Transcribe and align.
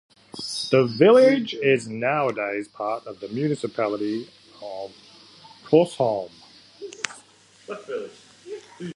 The 0.71 0.87
village 0.97 1.53
is 1.53 1.87
nowadays 1.87 2.67
part 2.67 3.05
of 3.05 3.19
the 3.19 3.27
municipality 3.27 4.27
of 4.59 4.91
Korsholm. 5.63 6.31